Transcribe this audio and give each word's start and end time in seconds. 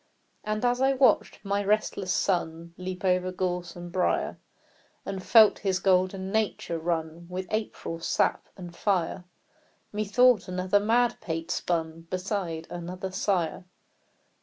And 0.43 0.65
as 0.65 0.81
I 0.81 0.93
watched 0.93 1.45
my 1.45 1.63
restless 1.63 2.11
son 2.11 2.73
Leap 2.75 3.05
over 3.05 3.31
gorse 3.31 3.75
and 3.75 3.91
briar, 3.91 4.39
And 5.05 5.21
felt 5.21 5.59
his 5.59 5.77
golden 5.79 6.31
nature 6.31 6.79
run 6.79 7.27
With 7.29 7.45
April 7.51 7.99
sap 7.99 8.49
and 8.57 8.75
fire, 8.75 9.25
Methought 9.93 10.47
another 10.47 10.79
madpate 10.79 11.51
spun 11.51 12.07
Beside 12.09 12.65
another 12.71 13.11
sire. 13.11 13.65